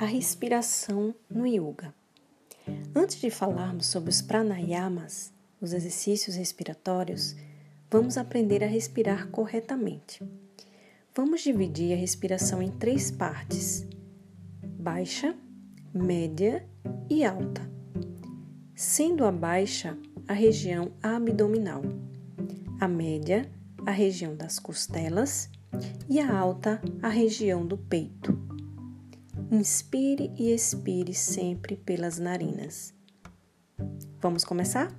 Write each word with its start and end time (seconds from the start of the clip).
a 0.00 0.06
respiração 0.06 1.14
no 1.28 1.46
yoga. 1.46 1.94
Antes 2.94 3.20
de 3.20 3.30
falarmos 3.30 3.86
sobre 3.86 4.08
os 4.08 4.22
pranayamas, 4.22 5.30
os 5.60 5.74
exercícios 5.74 6.36
respiratórios, 6.36 7.36
vamos 7.90 8.16
aprender 8.16 8.64
a 8.64 8.66
respirar 8.66 9.28
corretamente. 9.28 10.22
Vamos 11.14 11.42
dividir 11.42 11.92
a 11.92 11.96
respiração 11.96 12.62
em 12.62 12.70
três 12.70 13.10
partes: 13.10 13.86
baixa, 14.62 15.36
média 15.92 16.66
e 17.10 17.22
alta. 17.22 17.70
Sendo 18.74 19.26
a 19.26 19.30
baixa 19.30 19.98
a 20.26 20.32
região 20.32 20.92
abdominal, 21.02 21.82
a 22.80 22.88
média 22.88 23.50
a 23.84 23.90
região 23.90 24.34
das 24.34 24.58
costelas 24.58 25.50
e 26.08 26.20
a 26.20 26.34
alta 26.34 26.80
a 27.02 27.08
região 27.08 27.66
do 27.66 27.76
peito. 27.76 28.49
Inspire 29.52 30.30
e 30.38 30.52
expire 30.52 31.12
sempre 31.12 31.74
pelas 31.74 32.20
narinas. 32.20 32.94
Vamos 34.20 34.44
começar? 34.44 34.96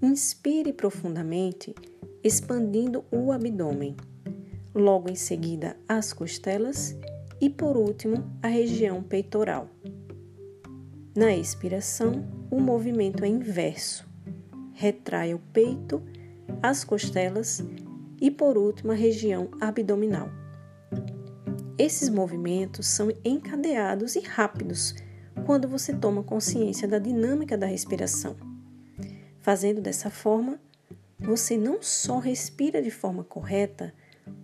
Inspire 0.00 0.72
profundamente, 0.72 1.74
expandindo 2.22 3.04
o 3.10 3.32
abdômen. 3.32 3.96
Logo 4.72 5.10
em 5.10 5.16
seguida, 5.16 5.76
as 5.88 6.12
costelas 6.12 6.96
e, 7.40 7.50
por 7.50 7.76
último, 7.76 8.30
a 8.40 8.46
região 8.46 9.02
peitoral. 9.02 9.68
Na 11.16 11.34
expiração, 11.34 12.24
o 12.52 12.60
movimento 12.60 13.24
é 13.24 13.28
inverso. 13.28 14.08
Retrai 14.72 15.34
o 15.34 15.40
peito, 15.52 16.00
as 16.62 16.84
costelas 16.84 17.60
e, 18.20 18.30
por 18.30 18.56
último, 18.56 18.92
a 18.92 18.94
região 18.94 19.48
abdominal. 19.60 20.30
Esses 21.78 22.08
movimentos 22.08 22.88
são 22.88 23.08
encadeados 23.24 24.16
e 24.16 24.20
rápidos 24.20 24.96
quando 25.46 25.68
você 25.68 25.94
toma 25.94 26.24
consciência 26.24 26.88
da 26.88 26.98
dinâmica 26.98 27.56
da 27.56 27.66
respiração. 27.66 28.34
Fazendo 29.38 29.80
dessa 29.80 30.10
forma, 30.10 30.60
você 31.20 31.56
não 31.56 31.80
só 31.80 32.18
respira 32.18 32.82
de 32.82 32.90
forma 32.90 33.22
correta, 33.22 33.94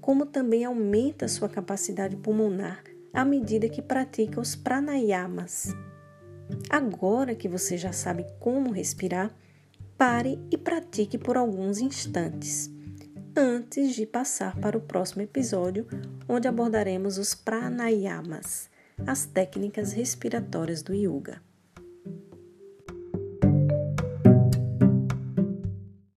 como 0.01 0.25
também 0.25 0.65
aumenta 0.65 1.27
sua 1.27 1.49
capacidade 1.49 2.17
pulmonar 2.17 2.85
à 3.13 3.25
medida 3.25 3.69
que 3.69 3.83
pratica 3.83 4.41
os 4.41 4.55
pranayamas. 4.55 5.75
Agora 6.71 7.35
que 7.35 7.49
você 7.49 7.77
já 7.77 7.93
sabe 7.93 8.25
como 8.39 8.71
respirar, 8.71 9.35
pare 9.99 10.39
e 10.53 10.57
pratique 10.57 11.19
por 11.19 11.37
alguns 11.37 11.81
instantes 11.81 12.74
antes 13.37 13.95
de 13.95 14.07
passar 14.07 14.57
para 14.61 14.79
o 14.79 14.81
próximo 14.81 15.23
episódio, 15.23 15.87
onde 16.29 16.47
abordaremos 16.47 17.19
os 17.19 17.35
pranayamas, 17.35 18.71
as 19.07 19.27
técnicas 19.27 19.93
respiratórias 19.93 20.83
do 20.83 20.95
yoga. 20.95 21.43